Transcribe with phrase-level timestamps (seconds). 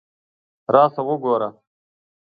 [0.73, 1.49] راشه وګوره!